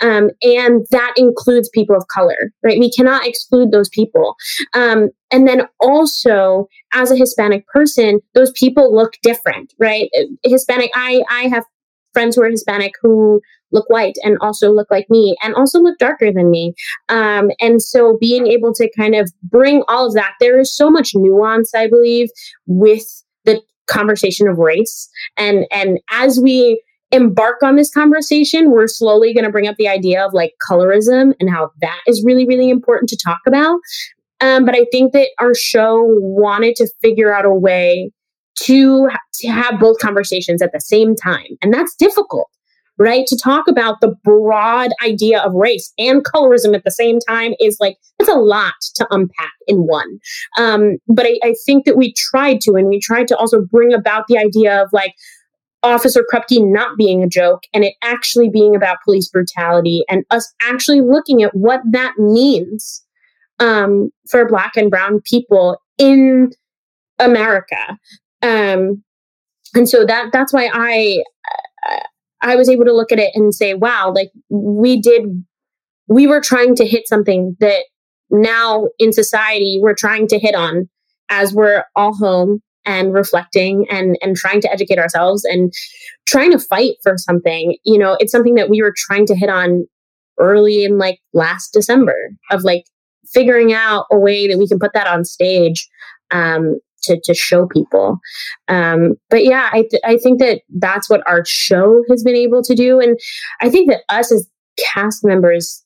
[0.00, 2.78] Um, and that includes people of color, right?
[2.78, 4.36] We cannot exclude those people.
[4.74, 10.08] Um, and then also, as a Hispanic person, those people look different, right?
[10.44, 11.64] Hispanic, I, I have
[12.12, 13.40] friends who are Hispanic who
[13.72, 16.74] look white and also look like me and also look darker than me.
[17.08, 20.90] Um, and so being able to kind of bring all of that, there is so
[20.90, 22.28] much nuance, I believe,
[22.66, 23.60] with the
[23.92, 25.08] conversation of race.
[25.36, 26.82] And and as we
[27.12, 31.34] embark on this conversation, we're slowly going to bring up the idea of like colorism
[31.38, 33.78] and how that is really, really important to talk about.
[34.40, 38.10] Um, but I think that our show wanted to figure out a way
[38.60, 41.46] to, to have both conversations at the same time.
[41.62, 42.48] And that's difficult,
[43.02, 43.26] right?
[43.26, 47.76] To talk about the broad idea of race and colorism at the same time is
[47.80, 50.18] like, it's a lot to unpack in one.
[50.56, 53.92] Um, but I, I think that we tried to, and we tried to also bring
[53.92, 55.14] about the idea of like,
[55.84, 60.54] Officer Krupke not being a joke and it actually being about police brutality and us
[60.62, 63.02] actually looking at what that means
[63.58, 66.52] um, for Black and Brown people in
[67.18, 67.98] America.
[68.42, 69.02] Um,
[69.74, 71.24] and so that that's why I
[72.42, 75.22] I was able to look at it and say, wow, like we did,
[76.08, 77.84] we were trying to hit something that
[78.30, 80.88] now in society we're trying to hit on
[81.28, 85.72] as we're all home and reflecting and and trying to educate ourselves and
[86.26, 87.76] trying to fight for something.
[87.84, 89.86] You know it's something that we were trying to hit on
[90.40, 92.16] early in like last december
[92.50, 92.84] of like
[93.32, 95.88] figuring out a way that we can put that on stage
[96.32, 98.18] um, to, to show people.
[98.68, 102.62] Um, but yeah, I, th- I think that that's what our show has been able
[102.62, 103.00] to do.
[103.00, 103.18] And
[103.60, 104.48] I think that us as
[104.78, 105.84] cast members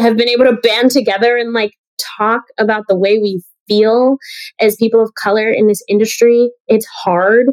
[0.00, 1.72] have been able to band together and like
[2.18, 4.18] talk about the way we feel
[4.60, 6.50] as people of color in this industry.
[6.68, 7.46] It's hard.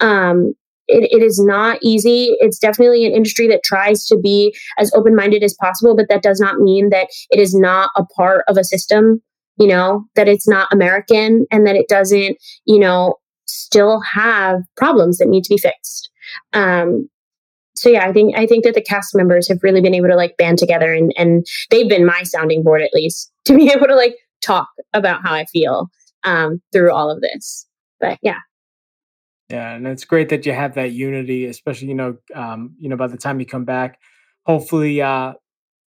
[0.00, 0.54] Um,
[0.86, 2.34] it, it is not easy.
[2.40, 6.22] It's definitely an industry that tries to be as open minded as possible, but that
[6.22, 9.22] does not mean that it is not a part of a system
[9.58, 13.14] you know, that it's not American and that it doesn't, you know,
[13.46, 16.10] still have problems that need to be fixed.
[16.52, 17.08] Um,
[17.74, 20.16] so yeah, I think I think that the cast members have really been able to
[20.16, 23.86] like band together and and they've been my sounding board at least to be able
[23.86, 25.88] to like talk about how I feel
[26.24, 27.66] um, through all of this.
[28.00, 28.38] But yeah.
[29.48, 32.96] Yeah, and it's great that you have that unity, especially you know, um, you know,
[32.96, 33.98] by the time you come back,
[34.44, 35.32] hopefully, uh,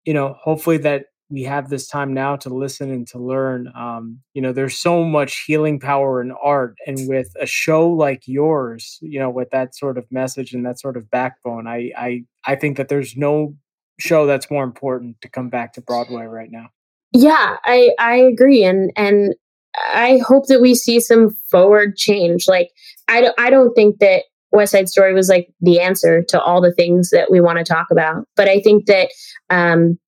[0.05, 3.71] you know, hopefully that we have this time now to listen and to learn.
[3.77, 8.23] Um, you know, there's so much healing power in art, and with a show like
[8.27, 12.25] yours, you know, with that sort of message and that sort of backbone, I I
[12.47, 13.55] I think that there's no
[13.99, 16.69] show that's more important to come back to Broadway right now.
[17.13, 19.35] Yeah, I I agree, and and
[19.95, 22.49] I hope that we see some forward change.
[22.49, 22.71] Like
[23.09, 26.63] I don't I don't think that West Side Story was like the answer to all
[26.63, 29.11] the things that we want to talk about, but I think that
[29.51, 29.99] um,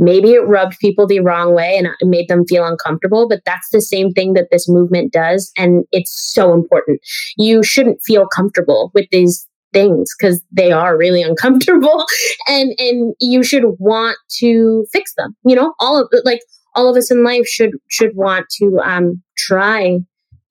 [0.00, 3.82] maybe it rubbed people the wrong way and made them feel uncomfortable but that's the
[3.82, 7.00] same thing that this movement does and it's so important.
[7.36, 12.04] You shouldn't feel comfortable with these things because they are really uncomfortable
[12.48, 15.74] and and you should want to fix them you know?
[15.78, 16.40] All of like
[16.74, 19.98] all of us in life should should want to um try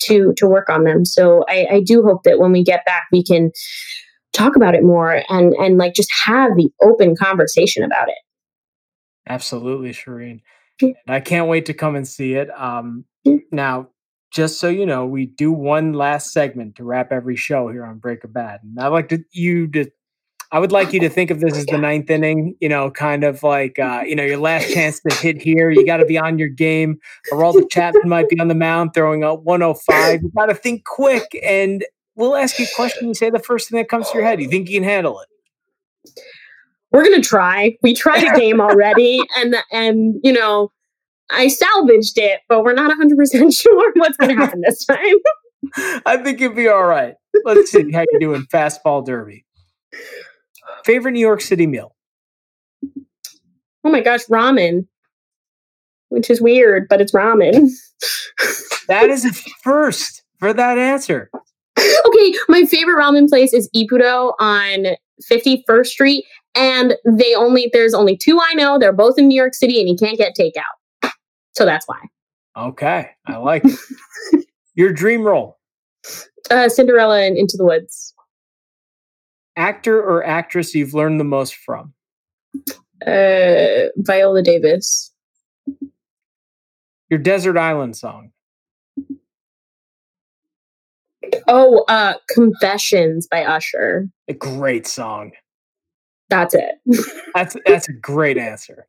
[0.02, 1.06] to to work on them.
[1.06, 3.52] So i i do hope that when we get back we can
[4.32, 8.16] talk about it more and and like just have the open conversation about it
[9.30, 10.41] Absolutely, Shereen.
[10.82, 12.49] And I can't wait to come and see it.
[12.59, 13.05] Um,
[13.51, 13.89] now,
[14.32, 17.97] just so you know, we do one last segment to wrap every show here on
[17.97, 18.61] Break Bad.
[18.63, 19.89] And I'd like to you to
[20.51, 23.23] I would like you to think of this as the ninth inning, you know, kind
[23.23, 25.69] of like uh, you know, your last chance to hit here.
[25.69, 26.99] You gotta be on your game.
[27.32, 30.23] Aroldis Chapman might be on the mound throwing out 105.
[30.23, 33.07] You gotta think quick and we'll ask you a question.
[33.07, 34.41] You say the first thing that comes to your head.
[34.41, 36.19] You think you can handle it?
[36.91, 37.77] We're gonna try.
[37.83, 40.71] We tried a game already, and and you know,
[41.29, 45.17] I salvaged it, but we're not 100 percent sure what's gonna happen this time.
[46.05, 47.15] I think you'll be all right.
[47.43, 49.45] Let's see how you do in fastball derby.
[50.85, 51.95] Favorite New York City meal?
[53.83, 54.87] Oh my gosh, ramen.
[56.09, 57.69] Which is weird, but it's ramen.
[58.87, 59.33] that is a
[59.63, 61.29] first for that answer.
[61.77, 64.95] Okay, my favorite ramen place is Ippudo on
[65.31, 66.25] 51st Street,
[66.60, 68.78] and they only there's only two I know.
[68.78, 71.12] They're both in New York City, and you can't get takeout.
[71.53, 71.99] So that's why.
[72.57, 74.45] Okay, I like it.
[74.76, 75.57] Your dream role?
[76.51, 78.14] Uh, Cinderella and Into the Woods.
[79.55, 81.93] Actor or actress you've learned the most from?
[83.05, 85.14] Uh, Viola Davis.
[87.10, 88.32] Your desert island song?
[91.47, 94.07] Oh, uh, Confessions by Usher.
[94.28, 95.32] A great song.
[96.30, 96.75] That's it.
[97.34, 98.88] That's that's a great answer.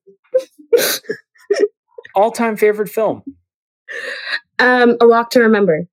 [2.15, 3.23] All time favorite film.
[4.59, 5.87] Um, A Walk to Remember.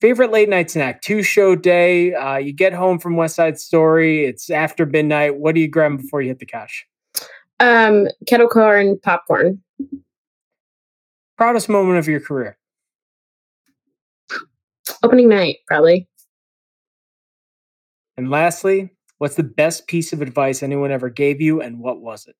[0.00, 1.02] Favorite late night snack.
[1.02, 2.14] Two show day.
[2.14, 4.24] Uh, you get home from West Side Story.
[4.24, 5.36] It's after midnight.
[5.36, 6.86] What do you grab before you hit the couch?
[7.58, 9.60] Um, kettle corn popcorn.
[11.36, 12.56] Proudest moment of your career.
[15.02, 16.08] Opening night, probably.
[18.16, 22.26] And lastly, what's the best piece of advice anyone ever gave you, and what was
[22.26, 22.36] it?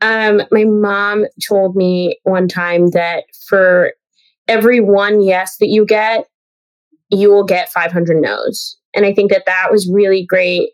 [0.00, 3.92] Um, my mom told me one time that for
[4.48, 6.26] every one yes that you get,
[7.10, 8.76] you will get 500 no's.
[8.94, 10.70] And I think that that was really great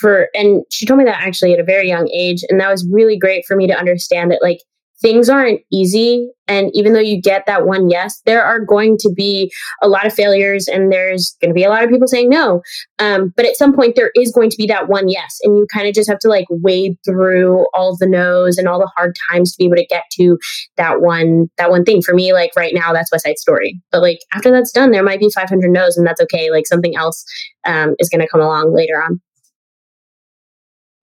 [0.00, 2.42] for, and she told me that actually at a very young age.
[2.48, 4.60] And that was really great for me to understand that, like,
[5.00, 6.28] things aren't easy.
[6.46, 10.04] And even though you get that one yes, there are going to be a lot
[10.04, 12.60] of failures and there's going to be a lot of people saying no.
[12.98, 15.38] Um, but at some point, there is going to be that one yes.
[15.42, 18.80] And you kind of just have to like wade through all the no's and all
[18.80, 20.38] the hard times to be able to get to
[20.76, 22.02] that one, that one thing.
[22.02, 23.80] For me, like right now, that's West Side Story.
[23.92, 26.50] But like after that's done, there might be 500 no's and that's okay.
[26.50, 27.24] Like something else
[27.64, 29.20] um, is going to come along later on.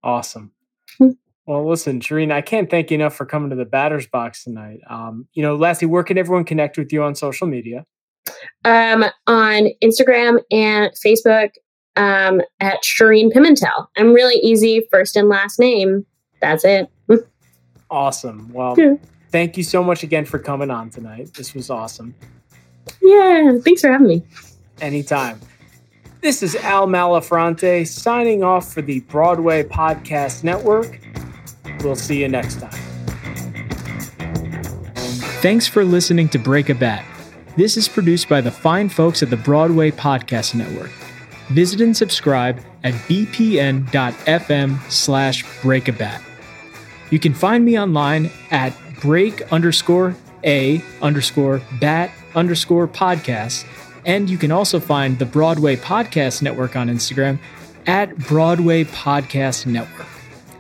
[0.03, 0.51] Awesome.
[1.47, 4.79] Well, listen, Shereen, I can't thank you enough for coming to the batter's box tonight.
[4.89, 7.85] Um, you know, lastly, where can everyone connect with you on social media?
[8.65, 11.51] Um, on Instagram and Facebook
[11.95, 13.87] um, at Shereen Pimentel.
[13.97, 16.05] I'm really easy, first and last name.
[16.41, 16.89] That's it.
[17.89, 18.51] Awesome.
[18.51, 18.95] Well, Yeah.
[19.31, 21.33] thank you so much again for coming on tonight.
[21.35, 22.13] This was awesome.
[23.01, 24.23] Yeah, thanks for having me.
[24.81, 25.39] Anytime.
[26.19, 30.99] This is Al Malafronte signing off for the Broadway Podcast Network.
[31.83, 32.71] We'll see you next time.
[35.41, 37.05] Thanks for listening to Break a Bat.
[37.55, 40.91] This is produced by the fine folks at the Broadway Podcast Network.
[41.49, 46.21] Visit and subscribe at bpn.fm slash breakabat.
[47.09, 53.65] You can find me online at break underscore a underscore bat underscore podcast.
[54.05, 57.39] And you can also find the Broadway Podcast Network on Instagram
[57.85, 60.07] at Broadway Podcast Network.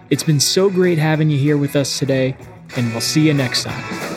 [0.09, 2.37] It's been so great having you here with us today,
[2.77, 4.16] and we'll see you next time.